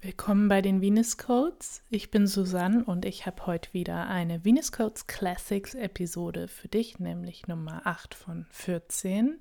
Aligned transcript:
Willkommen 0.00 0.48
bei 0.48 0.62
den 0.62 0.80
Venus 0.80 1.18
Codes. 1.18 1.82
Ich 1.90 2.12
bin 2.12 2.28
Susanne 2.28 2.84
und 2.84 3.04
ich 3.04 3.26
habe 3.26 3.46
heute 3.46 3.74
wieder 3.74 4.06
eine 4.06 4.44
Venus 4.44 4.70
Codes 4.70 5.08
Classics 5.08 5.74
Episode 5.74 6.46
für 6.46 6.68
dich, 6.68 7.00
nämlich 7.00 7.48
Nummer 7.48 7.84
8 7.84 8.14
von 8.14 8.46
14. 8.50 9.40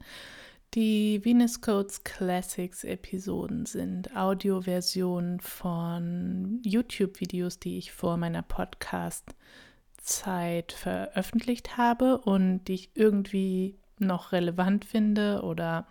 Die 0.73 1.23
Venus 1.23 1.61
Codes 1.61 2.03
Classics 2.03 2.83
Episoden 2.83 3.67
sind 3.67 4.17
Audioversionen 4.17 5.41
von 5.41 6.59
YouTube-Videos, 6.63 7.59
die 7.59 7.77
ich 7.77 7.91
vor 7.91 8.17
meiner 8.17 8.41
Podcast-Zeit 8.41 10.71
veröffentlicht 10.71 11.77
habe 11.77 12.17
und 12.17 12.63
die 12.63 12.73
ich 12.73 12.89
irgendwie 12.95 13.77
noch 13.99 14.31
relevant 14.31 14.85
finde 14.85 15.43
oder 15.43 15.85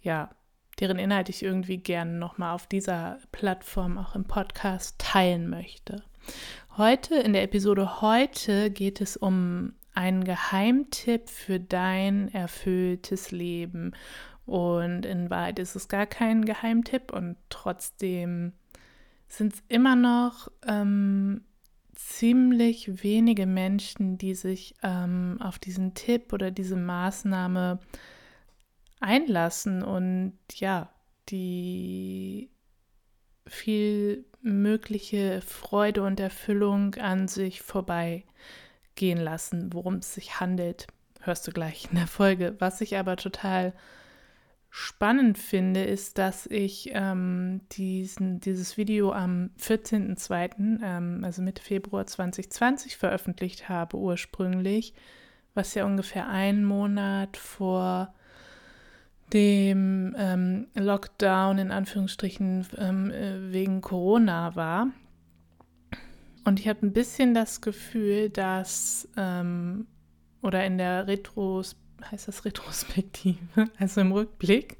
ja, 0.00 0.30
deren 0.80 0.98
Inhalt 0.98 1.28
ich 1.28 1.42
irgendwie 1.42 1.78
gerne 1.78 2.12
nochmal 2.12 2.54
auf 2.54 2.66
dieser 2.66 3.18
Plattform 3.32 3.98
auch 3.98 4.14
im 4.14 4.24
Podcast 4.24 4.98
teilen 4.98 5.48
möchte. 5.48 6.02
Heute, 6.76 7.14
in 7.16 7.32
der 7.32 7.42
Episode 7.42 8.00
heute, 8.02 8.70
geht 8.70 9.00
es 9.00 9.16
um 9.16 9.72
einen 9.94 10.24
Geheimtipp 10.24 11.30
für 11.30 11.58
dein 11.58 12.32
erfülltes 12.32 13.30
Leben. 13.30 13.92
Und 14.44 15.06
in 15.06 15.30
Wahrheit 15.30 15.58
ist 15.58 15.74
es 15.74 15.88
gar 15.88 16.06
kein 16.06 16.44
Geheimtipp 16.44 17.12
und 17.12 17.36
trotzdem 17.48 18.52
sind 19.26 19.54
es 19.54 19.62
immer 19.68 19.96
noch 19.96 20.52
ähm, 20.66 21.42
ziemlich 21.94 23.02
wenige 23.02 23.46
Menschen, 23.46 24.18
die 24.18 24.34
sich 24.34 24.74
ähm, 24.82 25.38
auf 25.40 25.58
diesen 25.58 25.94
Tipp 25.94 26.32
oder 26.32 26.50
diese 26.50 26.76
Maßnahme 26.76 27.80
äh, 27.80 27.96
einlassen 29.00 29.82
und 29.82 30.38
ja, 30.54 30.90
die 31.28 32.50
viel 33.46 34.24
mögliche 34.40 35.40
Freude 35.42 36.02
und 36.02 36.20
Erfüllung 36.20 36.94
an 36.96 37.28
sich 37.28 37.62
vorbeigehen 37.62 39.18
lassen, 39.18 39.72
worum 39.72 39.96
es 39.96 40.14
sich 40.14 40.40
handelt, 40.40 40.86
hörst 41.20 41.46
du 41.46 41.52
gleich 41.52 41.88
in 41.90 41.96
der 41.96 42.06
Folge. 42.06 42.56
Was 42.58 42.80
ich 42.80 42.96
aber 42.96 43.16
total 43.16 43.72
spannend 44.70 45.38
finde, 45.38 45.84
ist, 45.84 46.18
dass 46.18 46.46
ich 46.46 46.90
ähm, 46.92 47.62
diesen, 47.72 48.40
dieses 48.40 48.76
Video 48.76 49.12
am 49.12 49.50
14.02., 49.58 50.80
ähm, 50.82 51.24
also 51.24 51.42
Mitte 51.42 51.62
Februar 51.62 52.06
2020, 52.06 52.96
veröffentlicht 52.96 53.68
habe 53.68 53.96
ursprünglich, 53.96 54.92
was 55.54 55.74
ja 55.74 55.86
ungefähr 55.86 56.28
einen 56.28 56.64
Monat 56.64 57.36
vor 57.36 58.14
dem 59.32 60.14
ähm, 60.16 60.68
Lockdown 60.74 61.58
in 61.58 61.70
Anführungsstrichen 61.70 62.66
ähm, 62.78 63.10
äh, 63.10 63.52
wegen 63.52 63.80
Corona 63.80 64.54
war. 64.54 64.88
Und 66.44 66.60
ich 66.60 66.68
habe 66.68 66.86
ein 66.86 66.92
bisschen 66.92 67.34
das 67.34 67.60
Gefühl, 67.60 68.30
dass, 68.30 69.08
ähm, 69.16 69.88
oder 70.42 70.64
in 70.64 70.78
der 70.78 71.08
Retros, 71.08 71.76
heißt 72.10 72.28
das 72.28 72.44
Retrospektive, 72.44 73.68
also 73.78 74.00
im 74.00 74.12
Rückblick, 74.12 74.76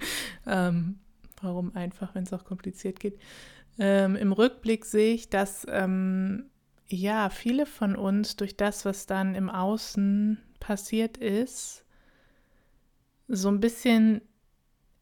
ähm, 0.46 1.00
warum 1.42 1.74
einfach, 1.74 2.14
wenn 2.14 2.22
es 2.22 2.32
auch 2.32 2.44
kompliziert 2.44 3.00
geht, 3.00 3.18
ähm, 3.78 4.14
im 4.16 4.32
Rückblick 4.32 4.84
sehe 4.84 5.14
ich, 5.14 5.28
dass 5.28 5.66
ähm, 5.68 6.50
ja 6.88 7.30
viele 7.30 7.66
von 7.66 7.96
uns 7.96 8.36
durch 8.36 8.56
das, 8.56 8.84
was 8.84 9.06
dann 9.06 9.34
im 9.34 9.50
Außen 9.50 10.38
passiert 10.60 11.16
ist, 11.16 11.84
so 13.28 13.48
ein 13.48 13.60
bisschen 13.60 14.22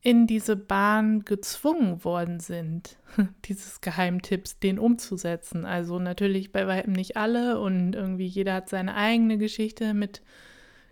in 0.05 0.27
diese 0.27 0.55
Bahn 0.55 1.25
gezwungen 1.25 2.05
worden 2.05 2.39
sind, 2.39 2.99
dieses 3.47 3.81
Geheimtipps, 3.81 4.61
den 4.61 4.79
umzusetzen. 4.79 5.65
Also 5.65 5.99
natürlich 5.99 6.53
bei 6.53 6.67
weitem 6.67 6.93
nicht 6.93 7.17
alle 7.17 7.59
und 7.59 7.95
irgendwie 7.95 8.27
jeder 8.27 8.55
hat 8.55 8.69
seine 8.69 8.95
eigene 8.95 9.39
Geschichte 9.39 9.95
mit 9.95 10.23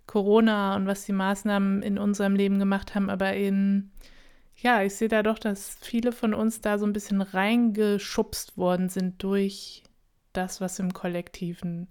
Corona 0.06 0.74
und 0.74 0.86
was 0.86 1.04
die 1.04 1.12
Maßnahmen 1.12 1.82
in 1.82 1.98
unserem 1.98 2.34
Leben 2.34 2.59
gemacht 2.59 2.94
haben, 2.94 3.10
aber 3.10 3.34
in 3.34 3.92
ja, 4.56 4.82
ich 4.82 4.94
sehe 4.94 5.09
da 5.09 5.22
doch, 5.22 5.38
dass 5.38 5.76
viele 5.81 6.12
von 6.12 6.34
uns 6.34 6.60
da 6.60 6.78
so 6.78 6.87
ein 6.87 6.92
bisschen 6.92 7.20
reingeschubst 7.20 8.56
worden 8.56 8.88
sind 8.88 9.22
durch 9.22 9.82
das, 10.32 10.60
was 10.60 10.78
im 10.78 10.92
Kollektiven 10.92 11.88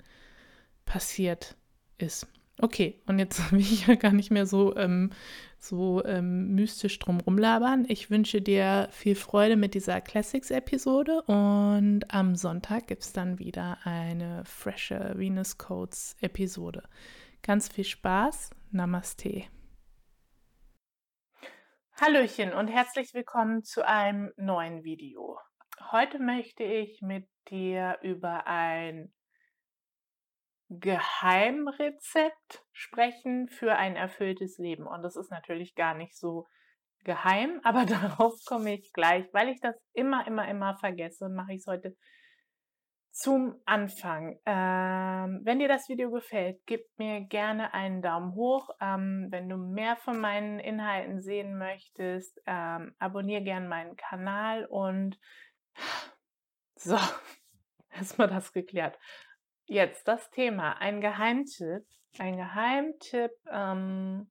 passiert 0.86 1.56
ist. 1.98 2.28
Okay, 2.62 3.02
und 3.08 3.18
jetzt 3.18 3.52
will 3.52 3.60
ich 3.60 3.88
ja 3.88 3.96
gar 3.96 4.14
nicht 4.14 4.30
mehr 4.30 4.46
so 4.46 4.76
ähm, 4.78 5.12
so 5.58 6.04
ähm, 6.06 6.54
mystisch 6.54 6.98
drum 7.00 7.20
rumlabern. 7.20 7.86
Ich 7.88 8.10
wünsche 8.10 8.42
dir 8.42 8.88
viel 8.92 9.16
Freude 9.16 9.56
mit 9.58 9.74
dieser 9.74 10.00
Classics-Episode 10.00 11.24
und 11.24 12.06
am 12.10 12.36
Sonntag 12.36 12.88
gibt 12.88 13.04
es 13.04 13.14
dann 13.14 13.40
wieder 13.40 13.78
eine 13.84 14.44
frische 14.46 15.14
Venus 15.16 15.58
Codes-Episode. 15.58 16.84
Ganz 17.44 17.68
viel 17.68 17.84
Spaß. 17.84 18.52
Namaste. 18.72 19.44
Hallöchen 22.00 22.54
und 22.54 22.68
herzlich 22.68 23.14
willkommen 23.14 23.64
zu 23.64 23.86
einem 23.86 24.32
neuen 24.38 24.84
Video. 24.84 25.38
Heute 25.92 26.20
möchte 26.20 26.64
ich 26.64 27.02
mit 27.02 27.28
dir 27.50 27.98
über 28.02 28.48
ein 28.48 29.12
Geheimrezept 30.80 32.64
sprechen 32.72 33.50
für 33.50 33.76
ein 33.76 33.98
erfülltes 33.98 34.58
Leben. 34.58 34.88
Und 34.88 35.02
das 35.04 35.18
ist 35.18 35.30
natürlich 35.30 35.76
gar 35.76 35.94
nicht 35.96 36.18
so 36.18 36.48
geheim, 37.04 37.60
aber 37.64 37.86
darauf 37.86 38.34
komme 38.46 38.76
ich 38.76 38.94
gleich, 38.94 39.26
weil 39.34 39.50
ich 39.50 39.60
das 39.60 39.76
immer, 39.94 40.26
immer, 40.28 40.48
immer 40.48 40.78
vergesse, 40.78 41.30
mache 41.30 41.54
ich 41.54 41.60
es 41.60 41.68
heute 41.68 41.96
zum 43.12 43.56
Anfang. 43.66 44.40
Ähm, 44.46 45.42
wenn 45.44 45.60
dir 45.60 45.68
das 45.68 45.90
Video 45.90 46.10
gefällt, 46.12 46.62
gib 46.66 46.82
mir 46.98 47.20
gerne 47.20 47.74
einen 47.74 48.02
Daumen 48.02 48.34
hoch. 48.36 48.70
Ähm, 48.80 49.28
wenn 49.30 49.50
du 49.50 49.58
mehr 49.58 49.98
von 49.98 50.18
meinen 50.18 50.60
Inhalten 50.60 51.20
sehen 51.20 51.58
möchtest, 51.58 52.42
ähm, 52.46 52.96
abonniere 53.00 53.44
gerne 53.44 53.68
meinen 53.68 53.98
Kanal 53.98 54.66
und 54.66 55.20
so, 56.76 56.98
erstmal 57.90 58.30
das 58.30 58.54
geklärt. 58.54 58.98
Jetzt 59.72 60.06
das 60.10 60.30
Thema, 60.32 60.74
ein 60.82 61.00
Geheimtipp, 61.00 61.86
ein 62.20 62.36
Geheimtipp 62.36 63.32
ähm, 63.50 64.30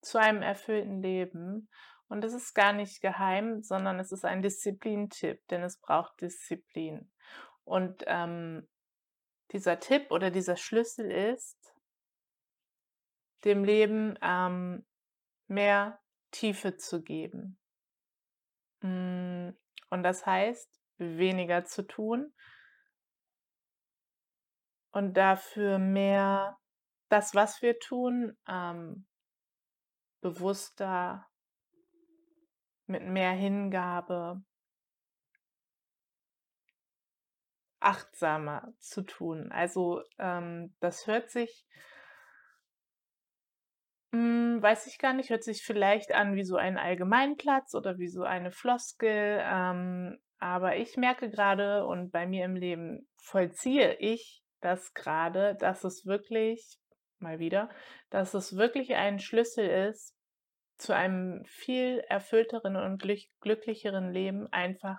zu 0.00 0.16
einem 0.16 0.40
erfüllten 0.40 1.02
Leben. 1.02 1.68
Und 2.08 2.24
es 2.24 2.32
ist 2.32 2.54
gar 2.54 2.72
nicht 2.72 3.02
geheim, 3.02 3.62
sondern 3.62 4.00
es 4.00 4.12
ist 4.12 4.24
ein 4.24 4.40
Disziplintipp, 4.40 5.46
denn 5.48 5.62
es 5.62 5.78
braucht 5.78 6.22
Disziplin. 6.22 7.12
Und 7.64 8.02
ähm, 8.06 8.66
dieser 9.52 9.78
Tipp 9.78 10.10
oder 10.10 10.30
dieser 10.30 10.56
Schlüssel 10.56 11.10
ist, 11.10 11.74
dem 13.44 13.62
Leben 13.62 14.18
ähm, 14.22 14.86
mehr 15.48 16.00
Tiefe 16.30 16.78
zu 16.78 17.02
geben. 17.02 17.58
Mm, 18.80 19.50
und 19.90 20.02
das 20.02 20.24
heißt, 20.24 20.80
weniger 20.96 21.66
zu 21.66 21.82
tun, 21.82 22.32
und 24.92 25.14
dafür 25.16 25.78
mehr 25.78 26.58
das, 27.08 27.34
was 27.34 27.62
wir 27.62 27.78
tun, 27.78 28.36
ähm, 28.48 29.06
bewusster, 30.20 31.26
mit 32.86 33.04
mehr 33.04 33.32
Hingabe, 33.32 34.42
achtsamer 37.80 38.72
zu 38.78 39.02
tun. 39.02 39.50
Also 39.52 40.02
ähm, 40.18 40.74
das 40.80 41.06
hört 41.06 41.30
sich, 41.30 41.66
mh, 44.12 44.18
hm, 44.20 44.62
weiß 44.62 44.86
ich 44.86 44.98
gar 44.98 45.14
nicht, 45.14 45.30
hört 45.30 45.44
sich 45.44 45.62
vielleicht 45.62 46.12
an 46.12 46.34
wie 46.34 46.44
so 46.44 46.56
ein 46.56 46.76
Allgemeinplatz 46.76 47.74
oder 47.74 47.98
wie 47.98 48.08
so 48.08 48.22
eine 48.22 48.50
Floskel. 48.52 49.40
Ähm, 49.42 50.18
aber 50.38 50.76
ich 50.76 50.96
merke 50.96 51.30
gerade 51.30 51.86
und 51.86 52.10
bei 52.10 52.26
mir 52.26 52.44
im 52.44 52.56
Leben 52.56 53.08
vollziehe 53.16 53.94
ich 53.98 54.39
dass 54.60 54.94
gerade, 54.94 55.56
dass 55.56 55.84
es 55.84 56.06
wirklich, 56.06 56.78
mal 57.18 57.38
wieder, 57.38 57.70
dass 58.10 58.34
es 58.34 58.56
wirklich 58.56 58.94
ein 58.94 59.18
Schlüssel 59.18 59.66
ist 59.88 60.16
zu 60.76 60.94
einem 60.94 61.44
viel 61.44 61.98
erfüllteren 62.08 62.76
und 62.76 63.02
glücklicheren 63.40 64.10
Leben, 64.10 64.46
einfach 64.52 64.98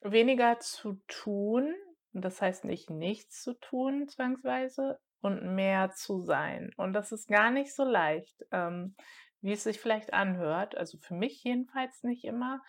weniger 0.00 0.58
zu 0.58 1.00
tun, 1.06 1.74
das 2.12 2.42
heißt 2.42 2.64
nicht 2.64 2.90
nichts 2.90 3.42
zu 3.42 3.54
tun 3.54 4.08
zwangsweise, 4.08 4.98
und 5.24 5.54
mehr 5.54 5.90
zu 5.92 6.20
sein. 6.20 6.70
Und 6.76 6.92
das 6.92 7.10
ist 7.10 7.28
gar 7.28 7.50
nicht 7.50 7.74
so 7.74 7.82
leicht, 7.82 8.44
ähm, 8.52 8.94
wie 9.40 9.52
es 9.52 9.64
sich 9.64 9.80
vielleicht 9.80 10.12
anhört. 10.12 10.76
Also 10.76 10.98
für 10.98 11.14
mich 11.14 11.42
jedenfalls 11.42 12.02
nicht 12.02 12.24
immer 12.24 12.62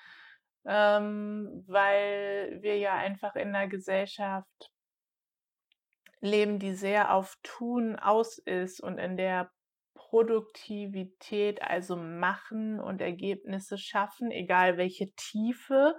ähm, 0.65 1.63
weil 1.67 2.57
wir 2.61 2.77
ja 2.77 2.95
einfach 2.95 3.35
in 3.35 3.49
einer 3.49 3.67
Gesellschaft 3.67 4.71
leben, 6.21 6.59
die 6.59 6.73
sehr 6.73 7.13
auf 7.13 7.37
Tun 7.43 7.95
aus 7.97 8.37
ist 8.39 8.81
und 8.81 8.97
in 8.97 9.17
der 9.17 9.51
Produktivität, 9.93 11.61
also 11.61 11.95
machen 11.95 12.79
und 12.79 13.01
Ergebnisse 13.01 13.77
schaffen, 13.77 14.31
egal 14.31 14.77
welche 14.77 15.11
Tiefe 15.15 15.95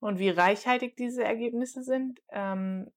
und 0.00 0.18
wie 0.18 0.30
reichhaltig 0.30 0.96
diese 0.96 1.24
Ergebnisse 1.24 1.82
sind, 1.82 2.20
ähm, 2.30 2.90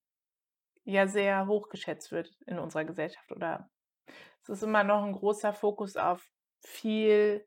ja 0.85 1.07
sehr 1.07 1.47
hoch 1.47 1.69
geschätzt 1.69 2.11
wird 2.11 2.29
in 2.47 2.59
unserer 2.59 2.85
Gesellschaft. 2.85 3.31
Oder 3.31 3.69
es 4.41 4.49
ist 4.49 4.63
immer 4.63 4.83
noch 4.83 5.03
ein 5.03 5.13
großer 5.13 5.53
Fokus 5.53 5.95
auf 5.95 6.25
viel 6.61 7.45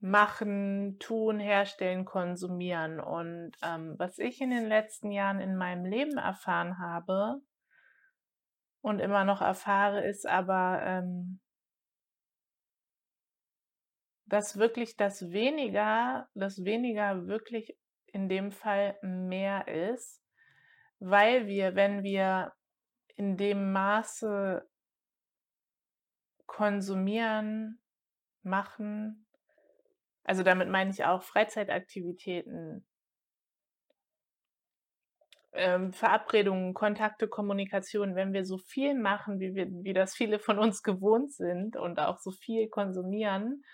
machen, 0.00 0.98
tun, 0.98 1.38
herstellen, 1.38 2.04
konsumieren. 2.04 3.00
Und 3.00 3.52
ähm, 3.62 3.94
was 3.98 4.18
ich 4.18 4.40
in 4.40 4.50
den 4.50 4.66
letzten 4.66 5.12
Jahren 5.12 5.40
in 5.40 5.56
meinem 5.56 5.84
Leben 5.84 6.16
erfahren 6.16 6.78
habe 6.78 7.40
und 8.80 8.98
immer 8.98 9.24
noch 9.24 9.42
erfahre, 9.42 10.02
ist 10.04 10.26
aber, 10.26 10.82
ähm, 10.82 11.40
dass 14.24 14.56
wirklich 14.56 14.96
das 14.96 15.30
weniger, 15.32 16.28
das 16.34 16.64
weniger 16.64 17.26
wirklich 17.26 17.76
in 18.06 18.28
dem 18.28 18.52
Fall 18.52 18.98
mehr 19.02 19.68
ist, 19.68 20.22
weil 20.98 21.46
wir, 21.46 21.74
wenn 21.74 22.02
wir 22.02 22.52
in 23.16 23.36
dem 23.36 23.72
Maße 23.72 24.66
konsumieren, 26.46 27.80
machen, 28.42 29.26
also 30.24 30.42
damit 30.42 30.68
meine 30.68 30.90
ich 30.90 31.04
auch 31.04 31.22
Freizeitaktivitäten, 31.22 32.86
ähm, 35.52 35.92
Verabredungen, 35.92 36.74
Kontakte, 36.74 37.26
Kommunikation, 37.28 38.14
wenn 38.14 38.32
wir 38.32 38.44
so 38.44 38.58
viel 38.58 38.94
machen, 38.94 39.40
wie 39.40 39.54
wir, 39.54 39.66
wie 39.68 39.92
das 39.92 40.14
viele 40.14 40.38
von 40.38 40.58
uns 40.58 40.82
gewohnt 40.82 41.32
sind 41.32 41.76
und 41.76 41.98
auch 41.98 42.18
so 42.18 42.30
viel 42.30 42.68
konsumieren, 42.68 43.64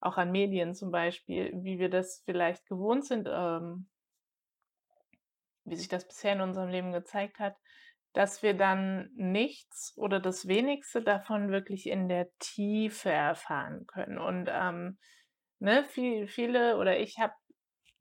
auch 0.00 0.16
an 0.16 0.32
Medien 0.32 0.74
zum 0.74 0.90
Beispiel, 0.90 1.52
wie 1.54 1.78
wir 1.78 1.90
das 1.90 2.22
vielleicht 2.24 2.66
gewohnt 2.66 3.04
sind, 3.04 3.28
ähm, 3.30 3.88
wie 5.64 5.76
sich 5.76 5.88
das 5.88 6.06
bisher 6.06 6.32
in 6.32 6.40
unserem 6.40 6.70
Leben 6.70 6.92
gezeigt 6.92 7.38
hat, 7.38 7.56
dass 8.12 8.42
wir 8.42 8.54
dann 8.54 9.10
nichts 9.14 9.92
oder 9.96 10.20
das 10.20 10.48
wenigste 10.48 11.02
davon 11.02 11.50
wirklich 11.50 11.86
in 11.86 12.08
der 12.08 12.30
Tiefe 12.38 13.10
erfahren 13.10 13.86
können. 13.86 14.18
Und 14.18 14.48
ähm, 14.50 14.98
ne, 15.58 15.84
viel, 15.84 16.28
viele 16.28 16.76
oder 16.78 16.98
ich 16.98 17.18
habe, 17.18 17.34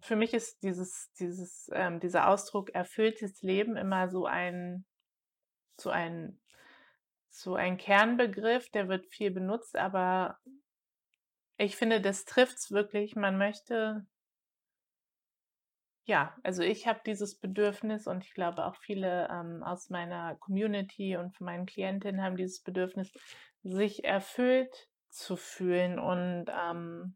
für 0.01 0.15
mich 0.15 0.33
ist 0.33 0.61
dieses, 0.63 1.11
dieses, 1.19 1.69
ähm, 1.73 1.99
dieser 1.99 2.29
Ausdruck 2.29 2.69
erfülltes 2.71 3.41
Leben 3.41 3.77
immer 3.77 4.09
so 4.09 4.25
ein, 4.25 4.85
so 5.79 5.89
ein, 5.89 6.39
so 7.29 7.55
ein 7.55 7.77
Kernbegriff, 7.77 8.69
der 8.69 8.87
wird 8.87 9.07
viel 9.07 9.31
benutzt, 9.31 9.75
aber 9.75 10.39
ich 11.57 11.75
finde, 11.75 12.01
das 12.01 12.25
trifft's 12.25 12.71
wirklich. 12.71 13.15
Man 13.15 13.37
möchte, 13.37 14.05
ja, 16.05 16.35
also 16.43 16.63
ich 16.63 16.87
habe 16.87 17.01
dieses 17.05 17.39
Bedürfnis 17.39 18.07
und 18.07 18.23
ich 18.23 18.33
glaube 18.33 18.65
auch 18.65 18.75
viele 18.75 19.27
ähm, 19.31 19.63
aus 19.63 19.89
meiner 19.89 20.35
Community 20.35 21.17
und 21.17 21.35
von 21.35 21.45
meinen 21.45 21.65
Klientinnen 21.65 22.21
haben 22.21 22.37
dieses 22.37 22.61
Bedürfnis, 22.61 23.11
sich 23.63 24.03
erfüllt 24.03 24.89
zu 25.09 25.37
fühlen 25.37 25.97
und 25.97 26.45
ähm, 26.49 27.15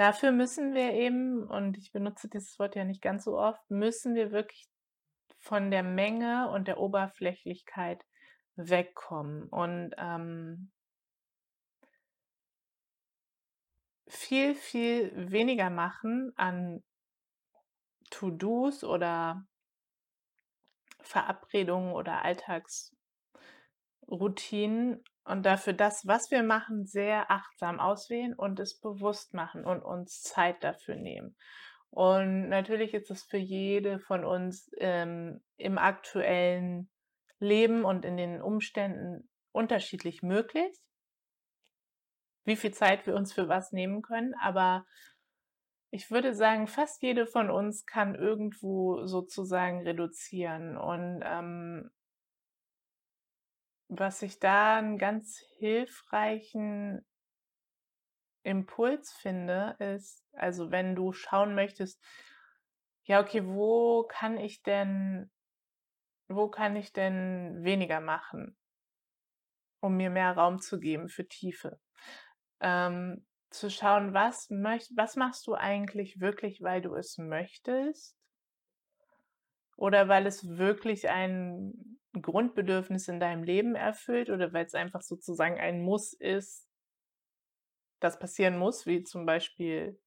dafür 0.00 0.32
müssen 0.32 0.72
wir 0.72 0.94
eben, 0.94 1.44
und 1.44 1.76
ich 1.76 1.92
benutze 1.92 2.30
dieses 2.30 2.58
Wort 2.58 2.74
ja 2.74 2.84
nicht 2.84 3.02
ganz 3.02 3.24
so 3.24 3.38
oft, 3.38 3.60
müssen 3.70 4.14
wir 4.14 4.32
wirklich 4.32 4.66
von 5.38 5.70
der 5.70 5.82
Menge 5.82 6.50
und 6.50 6.68
der 6.68 6.78
Oberflächlichkeit 6.78 8.02
wegkommen. 8.56 9.46
Und 9.50 9.94
ähm, 9.98 10.72
viel, 14.08 14.54
viel 14.54 15.30
weniger 15.30 15.68
machen 15.68 16.32
an 16.36 16.82
To-Dos 18.08 18.84
oder 18.84 19.46
Verabredungen 21.00 21.92
oder 21.92 22.24
Alltagsroutinen 22.24 25.04
und 25.30 25.44
dafür 25.44 25.72
das, 25.72 26.06
was 26.06 26.30
wir 26.30 26.42
machen, 26.42 26.86
sehr 26.86 27.30
achtsam 27.30 27.80
auswählen 27.80 28.34
und 28.34 28.60
es 28.60 28.78
bewusst 28.78 29.34
machen 29.34 29.64
und 29.64 29.82
uns 29.82 30.22
Zeit 30.22 30.62
dafür 30.62 30.96
nehmen. 30.96 31.36
Und 31.90 32.48
natürlich 32.48 32.94
ist 32.94 33.10
es 33.10 33.22
für 33.22 33.38
jede 33.38 33.98
von 33.98 34.24
uns 34.24 34.70
ähm, 34.78 35.40
im 35.56 35.78
aktuellen 35.78 36.88
Leben 37.38 37.84
und 37.84 38.04
in 38.04 38.16
den 38.16 38.42
Umständen 38.42 39.28
unterschiedlich 39.52 40.22
möglich 40.22 40.72
wie 42.44 42.56
viel 42.56 42.72
Zeit 42.72 43.06
wir 43.06 43.14
uns 43.14 43.32
für 43.32 43.48
was 43.48 43.72
nehmen 43.72 44.02
können, 44.02 44.34
aber 44.40 44.84
ich 45.92 46.10
würde 46.10 46.34
sagen, 46.34 46.66
fast 46.68 47.02
jede 47.02 47.26
von 47.26 47.50
uns 47.50 47.84
kann 47.84 48.14
irgendwo 48.14 49.06
sozusagen 49.06 49.82
reduzieren. 49.82 50.76
Und 50.76 51.22
ähm, 51.24 51.90
was 53.90 54.22
ich 54.22 54.38
da 54.38 54.78
einen 54.78 54.98
ganz 54.98 55.38
hilfreichen 55.58 57.04
Impuls 58.42 59.12
finde, 59.12 59.76
ist, 59.78 60.24
also 60.32 60.70
wenn 60.70 60.96
du 60.96 61.12
schauen 61.12 61.54
möchtest, 61.54 62.02
ja, 63.04 63.20
okay, 63.20 63.44
wo 63.44 64.04
kann 64.04 64.38
ich 64.38 64.62
denn, 64.62 65.30
wo 66.28 66.48
kann 66.48 66.76
ich 66.76 66.92
denn 66.92 67.62
weniger 67.62 68.00
machen, 68.00 68.56
um 69.80 69.96
mir 69.96 70.10
mehr 70.10 70.32
Raum 70.32 70.60
zu 70.60 70.80
geben 70.80 71.08
für 71.08 71.26
Tiefe? 71.26 71.78
ähm, 72.60 73.24
zu 73.50 73.70
schauen, 73.70 74.14
was, 74.14 74.48
möcht, 74.50 74.90
was 74.96 75.16
machst 75.16 75.46
du 75.46 75.54
eigentlich 75.54 76.20
wirklich, 76.20 76.62
weil 76.62 76.80
du 76.82 76.94
es 76.94 77.18
möchtest 77.18 78.16
oder 79.76 80.08
weil 80.08 80.26
es 80.26 80.46
wirklich 80.56 81.08
ein 81.08 81.99
Grundbedürfnis 82.12 83.08
in 83.08 83.20
deinem 83.20 83.44
Leben 83.44 83.74
erfüllt 83.74 84.30
oder 84.30 84.52
weil 84.52 84.66
es 84.66 84.74
einfach 84.74 85.02
sozusagen 85.02 85.58
ein 85.58 85.82
Muss 85.82 86.12
ist, 86.12 86.66
das 88.00 88.18
passieren 88.18 88.58
muss, 88.58 88.86
wie 88.86 89.02
zum 89.04 89.26
Beispiel 89.26 89.98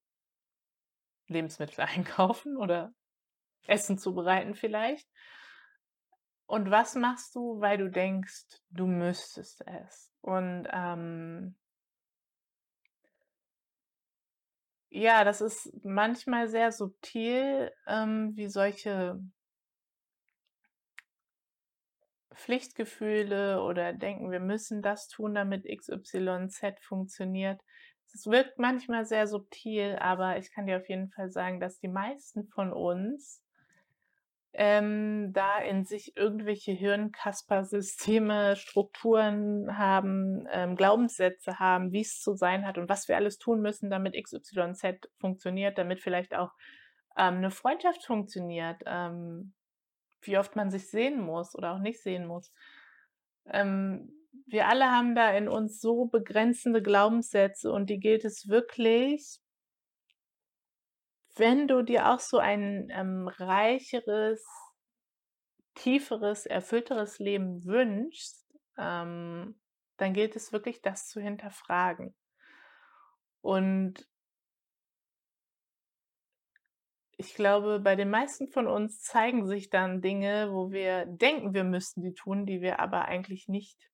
Lebensmittel 1.28 1.82
einkaufen 1.86 2.58
oder 2.58 2.94
Essen 3.68 3.98
zubereiten 3.98 4.56
vielleicht. 4.56 5.08
Und 6.46 6.70
was 6.70 6.96
machst 6.96 7.36
du, 7.36 7.62
weil 7.62 7.78
du 7.78 7.90
denkst, 7.90 8.62
du 8.70 8.86
müsstest 8.86 9.66
es? 9.66 10.12
Und 10.22 10.68
ähm, 10.72 11.56
Ja, 14.96 15.24
das 15.24 15.42
ist 15.42 15.72
manchmal 15.84 16.48
sehr 16.48 16.72
subtil, 16.72 17.72
ähm, 17.88 18.34
wie 18.36 18.48
solche 18.48 19.20
Pflichtgefühle 22.36 23.62
oder 23.62 23.94
denken, 23.94 24.32
wir 24.32 24.40
müssen 24.40 24.82
das 24.82 25.08
tun, 25.08 25.36
damit 25.36 25.66
XYZ 25.66 26.80
funktioniert. 26.82 27.62
Es 28.14 28.28
wirkt 28.28 28.60
manchmal 28.60 29.06
sehr 29.06 29.28
subtil, 29.28 29.98
aber 30.00 30.38
ich 30.38 30.52
kann 30.52 30.68
dir 30.68 30.78
auf 30.78 30.88
jeden 30.88 31.10
Fall 31.10 31.32
sagen, 31.32 31.60
dass 31.60 31.80
die 31.80 31.88
meisten 31.88 32.48
von 32.48 32.72
uns 32.72 33.44
ähm, 34.56 35.34
da 35.34 35.58
in 35.60 35.84
sich 35.84 36.16
irgendwelche 36.16 36.74
Hirnkasper-Systeme, 36.74 38.56
Strukturen 38.56 39.78
haben, 39.78 40.48
ähm, 40.52 40.76
Glaubenssätze 40.76 41.58
haben, 41.58 41.92
wie 41.92 42.02
es 42.02 42.22
zu 42.22 42.36
sein 42.36 42.68
hat 42.68 42.78
und 42.78 42.88
was 42.88 43.08
wir 43.08 43.16
alles 43.16 43.40
tun 43.40 43.62
müssen, 43.62 43.90
damit 43.90 44.14
XYZ 44.14 45.10
funktioniert, 45.20 45.80
damit 45.80 46.02
vielleicht 46.02 46.36
auch 46.36 46.52
ähm, 47.18 47.38
eine 47.38 47.50
Freundschaft 47.50 48.06
funktioniert, 48.06 48.84
ähm, 48.86 49.54
wie 50.28 50.38
oft 50.38 50.56
man 50.56 50.72
sich 50.72 50.90
sehen 50.90 51.22
muss 51.22 51.56
oder 51.56 51.74
auch 51.74 51.80
nicht 51.80 52.02
sehen 52.02 52.26
muss. 52.26 52.52
Ähm, 53.46 54.12
wir 54.48 54.68
alle 54.68 54.92
haben 54.92 55.16
da 55.16 55.32
in 55.32 55.48
uns 55.48 55.80
so 55.80 56.06
begrenzende 56.06 56.82
Glaubenssätze 56.82 57.72
und 57.72 57.90
die 57.90 58.00
gilt 58.00 58.26
es 58.26 58.48
wirklich 58.48 59.40
wenn 61.36 61.68
du 61.68 61.82
dir 61.82 62.10
auch 62.10 62.20
so 62.20 62.38
ein 62.38 62.90
ähm, 62.92 63.28
reicheres, 63.28 64.46
tieferes, 65.76 66.46
erfüllteres 66.46 67.20
Leben 67.20 67.66
wünschst, 67.66 68.46
ähm, 68.78 69.60
dann 69.98 70.14
gilt 70.14 70.36
es 70.36 70.54
wirklich, 70.54 70.82
das 70.82 71.08
zu 71.08 71.20
hinterfragen. 71.20 72.16
Und 73.42 74.08
ich 77.18 77.36
glaube, 77.36 77.80
bei 77.80 77.96
den 77.96 78.10
meisten 78.10 78.48
von 78.48 78.68
uns 78.68 79.02
zeigen 79.02 79.46
sich 79.46 79.70
dann 79.70 80.02
Dinge, 80.02 80.52
wo 80.52 80.72
wir 80.72 81.06
denken, 81.06 81.54
wir 81.54 81.64
müssten 81.64 82.02
die 82.02 82.14
tun, 82.14 82.46
die 82.46 82.62
wir 82.62 82.80
aber 82.80 83.06
eigentlich 83.06 83.48
nicht 83.48 83.90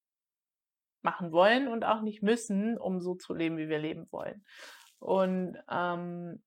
machen 1.01 1.31
wollen 1.31 1.67
und 1.67 1.83
auch 1.83 2.01
nicht 2.01 2.21
müssen, 2.21 2.77
um 2.77 3.01
so 3.01 3.15
zu 3.15 3.33
leben, 3.33 3.57
wie 3.57 3.69
wir 3.69 3.79
leben 3.79 4.07
wollen. 4.11 4.45
Und 4.99 5.57
ähm, 5.69 6.41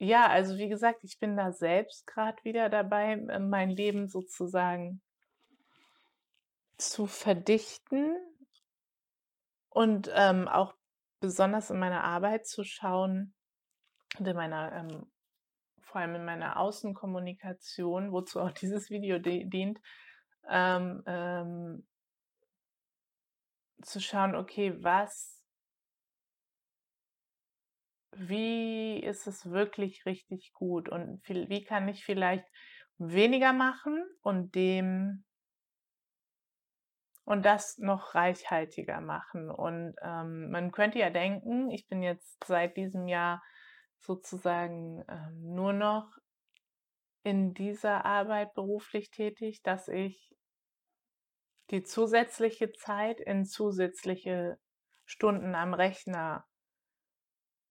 Ja, 0.00 0.28
also 0.28 0.58
wie 0.58 0.68
gesagt, 0.68 1.02
ich 1.02 1.18
bin 1.18 1.36
da 1.36 1.50
selbst 1.50 2.06
gerade 2.06 2.42
wieder 2.44 2.68
dabei, 2.68 3.14
äh, 3.14 3.40
mein 3.40 3.70
Leben 3.70 4.08
sozusagen 4.08 5.02
zu 6.76 7.06
verdichten 7.06 8.16
und 9.70 10.08
ähm, 10.14 10.46
auch 10.46 10.74
besonders 11.20 11.70
in 11.70 11.80
meiner 11.80 12.04
Arbeit 12.04 12.46
zu 12.46 12.62
schauen 12.62 13.34
und 14.18 14.26
in 14.26 14.36
meiner, 14.36 14.72
ähm, 14.72 15.06
vor 15.80 16.00
allem 16.00 16.14
in 16.14 16.24
meiner 16.24 16.58
Außenkommunikation, 16.58 18.12
wozu 18.12 18.40
auch 18.40 18.50
dieses 18.60 18.90
Video 18.90 19.18
dient, 19.18 19.80
ähm, 20.48 21.02
ähm, 21.06 21.86
zu 23.82 24.00
schauen, 24.00 24.34
okay, 24.34 24.82
was 24.82 25.38
wie 28.12 28.98
ist 28.98 29.26
es 29.28 29.50
wirklich 29.50 30.04
richtig 30.04 30.52
gut 30.52 30.88
und 30.88 31.22
viel 31.24 31.48
wie 31.48 31.62
kann 31.62 31.86
ich 31.88 32.04
vielleicht 32.04 32.44
weniger 32.98 33.52
machen 33.52 34.02
und 34.22 34.54
dem 34.56 35.24
und 37.28 37.44
das 37.44 37.76
noch 37.76 38.14
reichhaltiger 38.14 39.02
machen. 39.02 39.50
Und, 39.50 39.94
ähm, 40.00 40.50
man 40.50 40.72
könnte 40.72 40.98
ja 40.98 41.10
denken, 41.10 41.70
ich 41.70 41.86
bin 41.86 42.02
jetzt 42.02 42.42
seit 42.46 42.78
diesem 42.78 43.06
Jahr 43.06 43.42
sozusagen, 44.00 45.04
ähm, 45.08 45.54
nur 45.54 45.72
noch 45.72 46.10
in 47.22 47.54
dieser 47.54 48.04
Arbeit 48.04 48.54
beruflich 48.54 49.10
tätig, 49.10 49.62
dass 49.62 49.88
ich 49.88 50.34
die 51.70 51.82
zusätzliche 51.82 52.72
Zeit 52.72 53.20
in 53.20 53.44
zusätzliche 53.44 54.58
Stunden 55.04 55.54
am 55.54 55.74
Rechner 55.74 56.46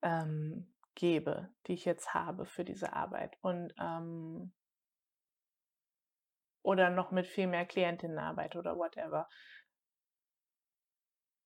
ähm, 0.02 0.74
gebe, 0.96 1.50
die 1.66 1.74
ich 1.74 1.86
jetzt 1.86 2.14
habe 2.14 2.46
für 2.46 2.64
diese 2.64 2.94
Arbeit. 2.94 3.38
Und 3.42 3.74
ähm 3.80 4.54
oder 6.68 6.90
noch 6.90 7.12
mit 7.12 7.26
viel 7.26 7.48
mehr 7.48 7.66
Klientinnen 7.66 8.20
arbeite 8.20 8.60
oder 8.60 8.76
whatever. 8.76 9.30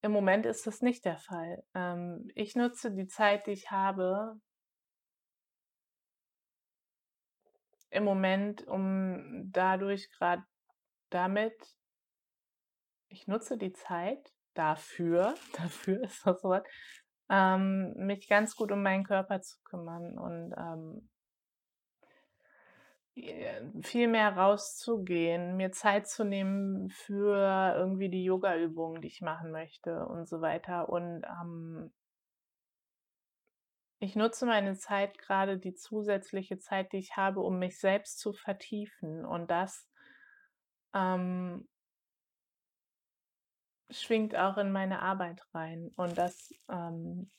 Im 0.02 0.12
Moment 0.14 0.48
ist 0.48 0.66
das 0.66 0.82
nicht 0.82 1.06
der 1.06 1.20
Fall. 1.20 1.64
Ähm, 1.76 2.32
ich 2.34 2.56
nutze 2.56 2.92
die 2.92 3.06
Zeit, 3.06 3.46
die 3.46 3.52
ich 3.52 3.70
habe 3.70 4.42
im 7.92 8.04
Moment, 8.04 8.66
um 8.68 9.52
dadurch 9.52 10.10
gerade 10.12 10.44
damit 11.10 11.54
ich 13.10 13.28
nutze 13.28 13.58
die 13.58 13.74
Zeit 13.74 14.34
dafür 14.54 15.36
dafür 15.58 16.04
ist 16.04 16.26
das 16.26 16.44
Wort, 16.44 16.68
ähm, 17.30 17.94
mich 17.96 18.28
ganz 18.28 18.56
gut 18.56 18.72
um 18.72 18.82
meinen 18.82 19.04
Körper 19.04 19.42
zu 19.42 19.58
kümmern 19.64 20.18
und, 20.18 20.54
ähm 20.58 21.08
viel 23.84 24.08
mehr 24.08 24.36
rauszugehen, 24.38 25.58
mir 25.58 25.72
Zeit 25.72 26.08
zu 26.08 26.24
nehmen 26.24 26.90
für 26.90 27.76
irgendwie 27.76 28.10
die 28.10 28.24
Yogaübungen, 28.24 29.02
die 29.02 29.10
ich 29.10 29.22
machen 29.22 29.52
möchte 29.52 30.06
und 30.06 30.30
so 30.30 30.40
weiter. 30.42 30.88
Und, 30.90 31.24
ähm 31.26 31.92
ich 34.02 34.16
nutze 34.16 34.48
meine 34.48 34.76
Zeit 34.76 35.20
gerade 35.20 35.60
die 35.60 35.76
zusätzliche 35.76 36.58
Zeit, 36.58 36.92
die 36.92 36.98
ich 36.98 37.18
habe, 37.18 37.42
um 37.42 37.60
mich 37.60 37.80
selbst 37.80 38.20
zu 38.20 38.34
vertiefen 38.34 39.24
und 39.26 39.52
das 39.52 39.88
ähm 40.94 41.68
schwingt 43.92 44.36
auch 44.36 44.58
in 44.58 44.72
meine 44.72 45.02
Arbeit 45.02 45.42
rein 45.54 45.92
und 45.96 46.18
das, 46.18 46.52
ähm 46.70 47.30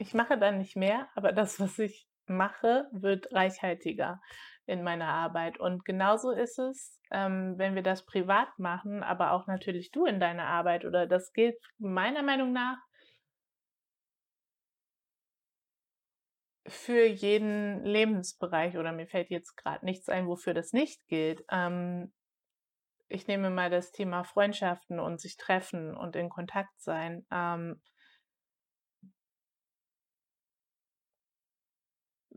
Ich 0.00 0.14
mache 0.14 0.38
dann 0.38 0.58
nicht 0.58 0.76
mehr, 0.76 1.08
aber 1.16 1.32
das, 1.32 1.58
was 1.58 1.78
ich 1.80 2.08
mache, 2.26 2.88
wird 2.92 3.32
reichhaltiger 3.32 4.20
in 4.68 4.82
meiner 4.82 5.08
Arbeit. 5.08 5.58
Und 5.58 5.84
genauso 5.84 6.30
ist 6.30 6.58
es, 6.58 7.00
ähm, 7.10 7.54
wenn 7.56 7.74
wir 7.74 7.82
das 7.82 8.04
privat 8.04 8.48
machen, 8.58 9.02
aber 9.02 9.32
auch 9.32 9.46
natürlich 9.46 9.90
du 9.90 10.04
in 10.04 10.20
deiner 10.20 10.44
Arbeit 10.44 10.84
oder 10.84 11.06
das 11.06 11.32
gilt 11.32 11.56
meiner 11.78 12.22
Meinung 12.22 12.52
nach 12.52 12.76
für 16.66 17.06
jeden 17.06 17.82
Lebensbereich 17.82 18.76
oder 18.76 18.92
mir 18.92 19.06
fällt 19.06 19.30
jetzt 19.30 19.56
gerade 19.56 19.86
nichts 19.86 20.10
ein, 20.10 20.26
wofür 20.26 20.52
das 20.52 20.74
nicht 20.74 21.08
gilt. 21.08 21.42
Ähm, 21.50 22.12
ich 23.08 23.26
nehme 23.26 23.48
mal 23.48 23.70
das 23.70 23.90
Thema 23.90 24.22
Freundschaften 24.22 25.00
und 25.00 25.18
sich 25.18 25.38
treffen 25.38 25.96
und 25.96 26.14
in 26.14 26.28
Kontakt 26.28 26.78
sein. 26.78 27.26
Ähm 27.30 27.80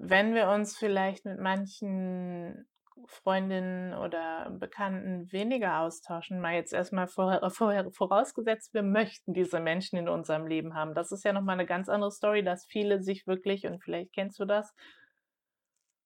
wenn 0.02 0.34
wir 0.36 0.50
uns 0.50 0.78
vielleicht 0.78 1.26
mit 1.26 1.40
manchen 1.40 2.68
Freundinnen 3.08 3.94
oder 3.96 4.52
Bekannten 4.52 5.32
weniger 5.32 5.80
austauschen, 5.82 6.40
mal 6.42 6.54
jetzt 6.56 6.74
erstmal 6.74 7.08
vorher 7.08 7.50
vorher 7.52 7.92
vorausgesetzt, 7.92 8.74
wir 8.74 8.84
möchten 8.84 9.34
diese 9.34 9.60
Menschen 9.60 9.98
in 9.98 10.10
unserem 10.10 10.48
Leben 10.48 10.76
haben. 10.76 10.94
Das 10.96 11.12
ist 11.12 11.24
ja 11.26 11.34
noch 11.34 11.42
mal 11.44 11.56
'ne 11.56 11.66
ganz 11.66 11.90
andere 11.90 12.12
Story, 12.12 12.44
dass 12.44 12.66
viele 12.66 13.02
sich 13.02 13.28
wirklich 13.28 13.66
und 13.68 13.84
vielleicht 13.84 14.14
kennst 14.14 14.40
du 14.40 14.46
das 14.46 14.74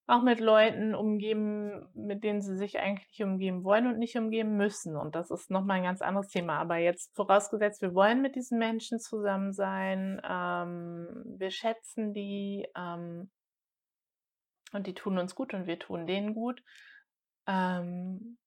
auch 0.08 0.22
mit 0.22 0.40
Leuten 0.40 0.94
umgeben, 0.94 1.88
mit 1.96 2.24
denen 2.24 2.42
sie 2.42 2.56
sich 2.56 2.78
eigentlich 2.80 3.24
umgeben 3.24 3.64
wollen 3.64 3.88
und 3.88 3.98
nicht 3.98 4.16
umgeben 4.16 4.56
müssen. 4.56 4.96
Und 4.96 5.16
das 5.16 5.32
ist 5.32 5.50
noch 5.50 5.64
mal 5.66 5.78
'n 5.80 5.84
ganz 5.84 6.02
anderes 6.04 6.28
Thema. 6.28 6.60
Aber 6.60 6.78
jetzt 6.78 7.16
vorausgesetzt, 7.16 7.82
wir 7.82 7.96
wollen 7.96 8.22
mit 8.22 8.36
diesen 8.36 8.60
Menschen 8.60 9.00
zusammen 9.00 9.52
sein, 9.52 10.22
ähm, 10.30 11.08
wir 11.40 11.50
schätzen 11.50 12.14
die, 12.14 12.68
ähm 12.78 13.30
und 14.74 14.88
die 14.88 14.94
tun 14.96 15.18
uns 15.18 15.36
gut 15.36 15.54
und 15.54 15.68
wir 15.68 15.80
tun 15.80 16.08
denen 16.08 16.34
gut. 16.34 16.64
Ähm 17.48 18.38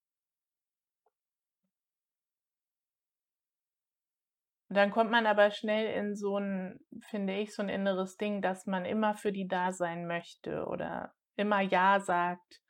dann 4.70 4.90
kommt 4.90 5.10
man 5.10 5.26
aber 5.26 5.50
schnell 5.50 5.86
in 5.98 6.14
so 6.14 6.36
'n 6.36 6.78
finde 7.08 7.34
ich, 7.38 7.54
so 7.54 7.62
'n 7.62 7.68
inneres 7.70 8.16
Ding, 8.18 8.42
dass 8.42 8.66
man 8.66 8.84
immer 8.84 9.14
für 9.14 9.32
die 9.32 9.48
da 9.48 9.72
sein 9.72 10.06
möchte 10.06 10.66
oder 10.66 11.14
immer 11.36 11.60
ja 11.62 12.00
sagt, 12.00 12.60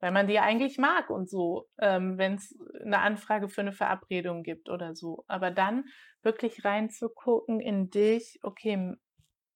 weil 0.00 0.12
man 0.12 0.26
die 0.28 0.38
eigentlich 0.40 0.78
mag 0.78 1.10
und 1.10 1.28
so, 1.30 1.66
ähm, 1.80 2.16
wenn's 2.18 2.56
'ne 2.84 2.98
Anfrage 3.00 3.48
für 3.50 3.62
'ne 3.62 3.72
Verabredung 3.72 4.42
gibt 4.42 4.70
oder 4.70 4.94
so. 4.94 5.24
Aber 5.28 5.50
dann 5.50 5.84
wirklich 6.22 6.64
reinzugucken 6.64 7.60
in 7.60 7.90
dich: 7.90 8.38
„Okay, 8.42 8.94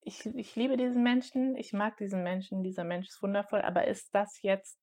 ich 0.08 0.26
ich 0.26 0.56
liebe 0.56 0.76
diesen 0.76 1.02
Menschen, 1.02 1.56
ich 1.56 1.72
mag 1.72 1.96
diesen 1.98 2.22
Menschen, 2.24 2.62
dieser 2.64 2.84
Mensch 2.84 3.08
ist 3.08 3.22
wundervoll, 3.22 3.62
aber 3.62 3.86
ist 3.86 4.14
das 4.14 4.42
jetzt 4.42 4.78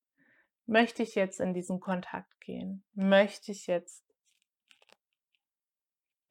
möchte 0.66 1.02
ich 1.04 1.14
jetzt 1.16 1.40
in 1.40 1.54
diesen 1.54 1.80
Kontakt 1.80 2.40
gehen? 2.40 2.84
Möchte 2.94 3.52
ich 3.52 3.66
jetzt 3.68 4.00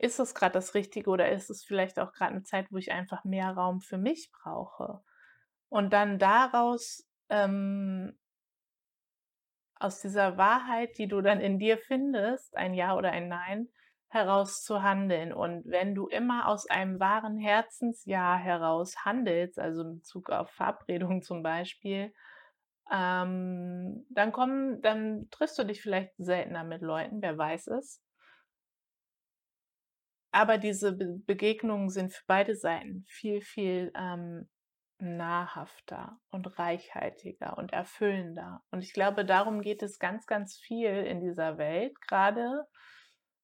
ist 0.02 0.20
das 0.20 0.36
grad 0.36 0.56
das 0.56 0.74
Richtige 0.74 1.10
oder 1.10 1.30
ist 1.32 1.50
es 1.50 1.64
vielleicht 1.64 2.00
auch 2.00 2.12
grad 2.14 2.34
'ne 2.34 2.44
Zeit, 2.44 2.68
wo 2.72 2.78
ich 2.78 2.92
einfach 2.92 3.24
mehr 3.24 3.52
Raum 3.52 3.80
für 3.82 3.98
mich 3.98 4.30
brauche? 4.32 5.02
Und 5.70 5.94
dann 5.94 6.20
daraus, 6.20 7.08
ähm 7.30 8.18
aus 9.82 10.00
dieser 10.02 10.38
Wahrheit, 10.38 10.98
die 10.98 11.08
du 11.08 11.22
dann 11.22 11.42
in 11.42 11.60
dir 11.60 11.78
findest, 11.78 12.56
ein 12.56 12.74
Ja 12.74 12.96
oder 12.96 13.12
ein 13.12 13.28
Nein, 13.28 13.68
heraus 14.16 14.64
zu 14.64 14.82
handeln. 14.82 15.34
Und 15.34 15.66
wenn 15.66 15.94
du 15.94 16.08
immer 16.08 16.48
aus 16.48 16.68
einem 16.70 17.00
wahren 17.00 17.38
Herzensja 17.38 18.38
heraus 18.38 18.96
handelst, 19.06 19.60
also 19.60 19.82
in 19.82 19.96
Bezug 19.98 20.30
auf 20.32 20.50
Verabredungen 20.52 21.22
zum 21.22 21.44
Beispiel, 21.44 22.14
ähm, 22.92 24.06
dann 24.10 24.32
kommen 24.32 24.82
dann 24.82 25.28
triffst 25.32 25.60
du 25.60 25.64
dich 25.66 25.82
vielleicht 25.82 26.14
seltener 26.18 26.64
mit 26.64 26.82
Leuten, 26.82 27.22
wer 27.22 27.38
weiß 27.38 27.68
es. 27.68 28.02
Aber 30.32 30.58
diese 30.58 30.94
Be 30.94 31.20
Begegnungen 31.26 31.90
sind 31.90 32.14
für 32.14 32.24
beide 32.28 32.56
Seiten 32.56 33.06
viel, 33.08 33.42
viel, 33.42 33.92
ähm, 33.96 34.48
nahrhafter 35.00 36.18
und 36.32 36.58
reichhaltiger 36.58 37.58
und 37.58 37.74
erfüllender. 37.74 38.62
Und 38.72 38.82
ich 38.82 38.94
glaube, 38.94 39.26
darum 39.26 39.62
geht 39.62 39.84
es 39.84 40.00
ganz, 40.00 40.26
ganz 40.26 40.58
viel 40.58 40.90
in 40.90 41.20
dieser 41.20 41.58
Welt 41.58 42.00
grade 42.02 42.66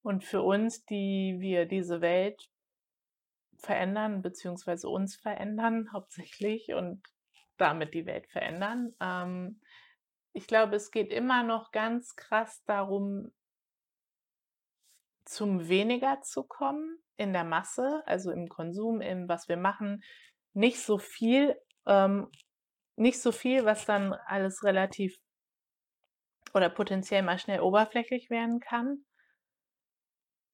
und 0.02 0.24
für 0.24 0.42
uns, 0.42 0.84
die 0.84 1.36
wir 1.38 1.66
diese 1.66 2.00
Welt 2.00 2.48
verändern 3.56 4.22
beziehungsweise 4.22 4.88
uns 4.88 5.16
verändern 5.16 5.92
hauptsächlich 5.92 6.74
und 6.74 7.02
damit 7.56 7.94
die 7.94 8.06
Welt 8.06 8.26
verändern. 8.28 8.94
Ähm, 9.00 9.60
ich 10.32 10.46
glaube, 10.46 10.76
es 10.76 10.90
geht 10.90 11.12
immer 11.12 11.42
noch 11.42 11.70
ganz 11.70 12.16
krass 12.16 12.62
darum 12.64 13.32
zum 15.24 15.68
Weniger 15.68 16.20
zu 16.22 16.42
kommen 16.42 16.98
in 17.16 17.32
der 17.32 17.44
Masse, 17.44 18.02
also 18.06 18.32
im 18.32 18.48
Konsum, 18.48 19.00
in 19.00 19.28
was 19.28 19.48
wir 19.48 19.56
machen. 19.56 20.02
Nicht 20.54 20.80
so 20.80 20.98
viel 20.98 21.56
ähm, 21.86 22.28
nicht 22.96 23.20
so 23.20 23.32
viel, 23.32 23.64
was 23.64 23.86
dann 23.86 24.12
alles 24.12 24.62
relativ 24.64 25.16
oder 26.54 26.68
potenziell 26.68 27.22
mal 27.22 27.38
schnell 27.38 27.60
oberflächlich 27.60 28.28
werden 28.30 28.60
kann 28.60 29.04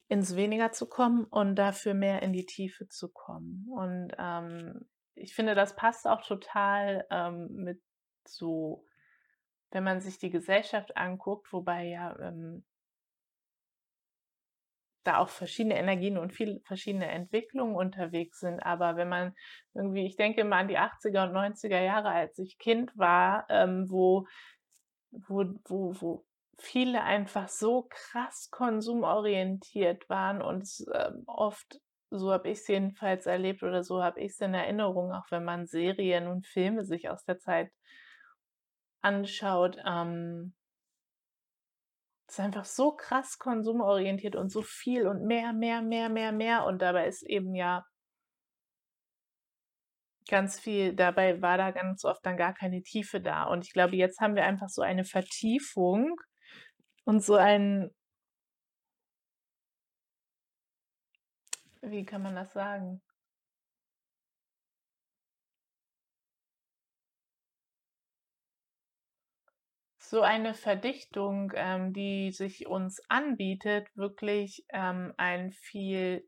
ins 0.09 0.37
Weniger 0.37 0.73
zu 0.73 0.89
kommen 0.89 1.25
und 1.25 1.57
dafür 1.57 1.95
mehr 1.95 2.23
in 2.23 2.33
die 2.33 2.47
Tiefe 2.47 2.89
zu 2.89 3.09
kommen. 3.09 3.67
Und, 3.71 4.13
ähm, 4.19 4.89
ich 5.15 5.35
finde, 5.35 5.55
das 5.55 5.77
passt 5.77 6.07
auch 6.07 6.25
total, 6.25 7.07
ähm, 7.11 7.49
mit 7.53 7.81
so 8.27 8.85
wenn 9.71 9.85
man 9.85 10.01
sich 10.01 10.19
die 10.19 10.31
Gesellschaft 10.31 10.97
anguckt, 10.97 11.53
wobei 11.53 11.85
ja 11.85 12.19
ähm, 12.21 12.65
da 15.05 15.19
auch 15.19 15.29
verschiedene 15.29 15.79
Energien 15.79 16.19
und 16.19 16.33
viele 16.33 16.61
verschiedene 16.65 17.09
Entwicklungen 17.09 17.77
unterwegs 17.77 18.41
sind. 18.41 18.61
Aber 18.61 18.97
wenn 18.97 19.09
man 19.09 19.35
irgendwie, 19.75 20.07
ich 20.07 20.17
denke 20.17 20.45
mal 20.45 20.61
an 20.61 20.69
die 20.69 20.79
80er 20.79 21.29
und 21.29 21.35
90er 21.35 21.81
Jahre, 21.81 22.11
als 22.11 22.39
ich 22.39 22.59
Kind 22.59 22.97
war, 22.97 23.47
ähm, 23.49 23.87
wo, 23.89 24.27
wo, 25.11 25.45
wo, 25.67 25.95
wo 26.01 26.25
viele 26.59 27.03
einfach 27.03 27.49
so 27.49 27.87
krass 27.89 28.49
konsumorientiert 28.51 30.09
waren 30.09 30.43
und 30.43 30.69
ähm, 30.93 31.23
oft, 31.27 31.81
so 32.11 32.33
habe 32.33 32.51
ich 32.51 32.59
es 32.59 32.69
jedenfalls 32.69 33.27
erlebt 33.27 33.63
oder 33.63 33.85
so 33.85 34.03
habe 34.03 34.21
ich 34.21 34.33
es 34.33 34.41
in 34.41 34.55
Erinnerung, 34.55 35.13
auch 35.13 35.31
wenn 35.31 35.45
man 35.45 35.67
Serien 35.67 36.27
und 36.27 36.47
Filme 36.47 36.85
sich 36.85 37.09
aus 37.09 37.25
der 37.25 37.39
Zeit 37.39 37.71
anschaut, 39.01 39.77
ähm, 39.87 40.55
ist 42.29 42.41
einfach 42.41 42.65
so 42.65 42.93
krass 42.93 43.39
konsumorientiert 43.39 44.37
und 44.37 44.51
so 44.51 44.63
viel 44.63 45.07
und 45.07 45.25
mehr, 45.25 45.53
mehr, 45.53 45.81
mehr, 45.81 46.09
mehr, 46.09 46.33
mehr. 46.33 46.65
Und 46.67 46.83
dabei 46.83 47.07
ist 47.07 47.23
eben 47.23 47.55
ja 47.55 47.87
ganz 50.29 50.61
viel, 50.61 50.95
dabei 50.95 51.41
war 51.41 51.57
da 51.57 51.71
ganz 51.71 52.05
oft 52.05 52.25
dann 52.27 52.37
gar 52.37 52.53
keine 52.53 52.83
Tiefe 52.83 53.21
da. 53.21 53.45
Und 53.45 53.65
ich 53.65 53.73
glaube, 53.73 53.97
jetzt 53.97 54.21
haben 54.21 54.35
wir 54.35 54.45
einfach 54.45 54.69
so 54.69 54.83
eine 54.83 55.05
Vertiefung 55.05 56.21
und 57.09 57.25
so 57.25 57.37
ein, 57.37 57.91
wie 61.81 62.05
kann 62.05 62.23
man 62.23 62.35
das 62.35 62.53
sagen? 62.53 63.01
so 69.99 70.21
eine 70.23 70.53
Verdichtung, 70.55 71.53
ähm, 71.55 71.93
die 71.95 72.31
sich 72.33 72.67
uns 72.67 73.01
anbietet, 73.09 73.89
wirklich 73.95 74.65
ähm, 74.71 75.15
ein 75.17 75.53
viel 75.53 76.27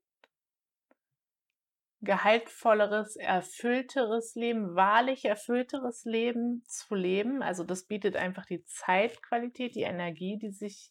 gehaltvolleres, 2.02 3.16
erfüllteres 3.16 4.34
Leben, 4.34 4.74
wahrlich 4.74 5.24
erfüllteres 5.24 6.04
Leben 6.04 6.62
zu 6.66 6.94
leben. 6.94 7.42
Also 7.42 7.62
das 7.62 7.86
bietet 7.86 8.16
einfach 8.16 8.46
die 8.46 8.64
Zeitqualität, 8.64 9.74
die 9.74 9.82
Energie, 9.82 10.38
die 10.38 10.50
sich, 10.50 10.90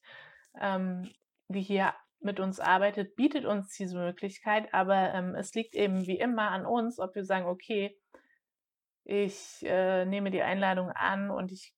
ähm, 0.60 1.10
die 1.48 1.62
hier 1.62 1.94
mit 2.22 2.40
uns 2.40 2.60
arbeitet, 2.60 3.16
bietet 3.16 3.46
uns 3.46 3.74
diese 3.76 3.98
Möglichkeit. 3.98 4.74
Aber 4.74 5.14
ähm, 5.14 5.36
es 5.36 5.54
liegt 5.56 5.76
eben 5.76 6.06
wie 6.06 6.20
immer 6.20 6.52
an 6.52 6.66
uns, 6.66 7.00
ob 7.00 7.16
wir 7.16 7.26
sagen, 7.26 7.48
okay, 7.48 7.98
ich 9.04 9.64
äh, 9.64 10.06
nehme 10.06 10.30
die 10.30 10.44
Einladung 10.44 10.92
an 10.92 11.32
und 11.32 11.52
ich 11.52 11.74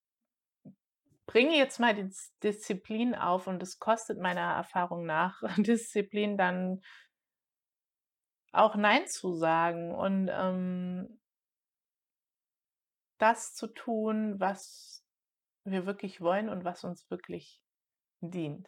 bringe 1.26 1.56
jetzt 1.56 1.80
mal 1.80 1.96
die 1.96 2.10
Disziplin 2.44 3.16
auf 3.16 3.48
und 3.48 3.64
es 3.64 3.80
kostet 3.80 4.20
meiner 4.20 4.42
Erfahrung 4.56 5.06
nach 5.06 5.42
Disziplin 5.58 6.38
dann 6.38 6.82
auch 8.52 8.76
Nein 8.76 9.08
zu 9.08 9.34
sagen 9.34 9.94
und 9.94 10.30
ähm, 10.32 11.20
das 13.18 13.54
zu 13.54 13.68
tun, 13.68 14.40
was 14.40 15.06
wir 15.64 15.86
wirklich 15.86 16.22
wollen 16.22 16.50
und 16.50 16.64
was 16.64 16.84
uns 16.84 17.10
wirklich 17.10 17.62
dient. 18.22 18.68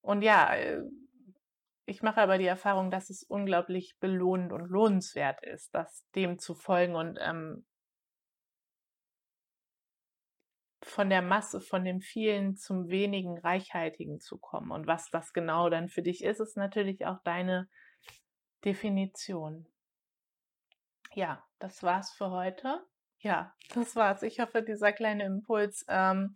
Und 0.00 0.22
ja, 0.22 0.54
äh, 0.54 0.82
ich 1.86 2.02
mache 2.02 2.20
aber 2.20 2.38
die 2.38 2.46
Erfahrung, 2.46 2.90
dass 2.90 3.10
es 3.10 3.22
unglaublich 3.22 3.96
belohnend 4.00 4.52
und 4.52 4.66
lohnenswert 4.70 5.42
ist, 5.42 5.74
das 5.74 6.04
dem 6.14 6.38
zu 6.38 6.54
folgen 6.54 6.94
und 6.94 7.18
ähm, 7.20 7.66
von 10.82 11.08
der 11.10 11.22
Masse, 11.22 11.60
von 11.60 11.84
dem 11.84 12.00
vielen 12.00 12.56
zum 12.56 12.88
wenigen 12.88 13.38
Reichhaltigen 13.38 14.20
zu 14.20 14.38
kommen. 14.38 14.70
Und 14.70 14.86
was 14.86 15.10
das 15.10 15.32
genau 15.32 15.68
dann 15.70 15.88
für 15.88 16.02
dich 16.02 16.22
ist, 16.22 16.40
ist 16.40 16.56
natürlich 16.56 17.06
auch 17.06 17.22
deine 17.24 17.68
Definition. 18.64 19.66
Ja, 21.14 21.44
das 21.58 21.82
war's 21.82 22.12
für 22.12 22.30
heute. 22.30 22.84
Ja, 23.18 23.54
das 23.74 23.96
war's. 23.96 24.22
Ich 24.22 24.40
hoffe, 24.40 24.62
dieser 24.62 24.92
kleine 24.92 25.24
Impuls 25.24 25.84
ähm, 25.88 26.34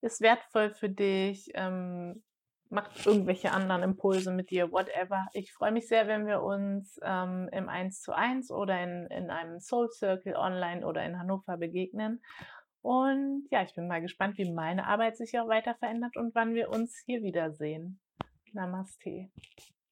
ist 0.00 0.20
wertvoll 0.20 0.70
für 0.70 0.88
dich. 0.88 1.50
Ähm, 1.54 2.22
macht 2.70 3.04
irgendwelche 3.04 3.50
anderen 3.50 3.82
Impulse 3.82 4.32
mit 4.32 4.50
dir, 4.50 4.70
whatever. 4.70 5.26
Ich 5.32 5.52
freue 5.52 5.72
mich 5.72 5.88
sehr, 5.88 6.06
wenn 6.06 6.26
wir 6.26 6.40
uns 6.42 7.00
ähm, 7.02 7.48
im 7.52 7.68
1 7.68 8.00
zu 8.00 8.12
1 8.12 8.52
oder 8.52 8.80
in, 8.80 9.06
in 9.08 9.30
einem 9.30 9.58
Soul 9.58 9.90
Circle 9.90 10.36
online 10.36 10.86
oder 10.86 11.04
in 11.04 11.18
Hannover 11.18 11.56
begegnen. 11.56 12.22
Und 12.80 13.46
ja, 13.50 13.62
ich 13.62 13.74
bin 13.74 13.88
mal 13.88 14.00
gespannt, 14.00 14.38
wie 14.38 14.50
meine 14.50 14.86
Arbeit 14.86 15.16
sich 15.16 15.38
auch 15.38 15.48
weiter 15.48 15.74
verändert 15.74 16.16
und 16.16 16.34
wann 16.34 16.54
wir 16.54 16.70
uns 16.70 16.96
hier 17.04 17.22
wiedersehen. 17.22 18.00
Namaste. 18.52 19.28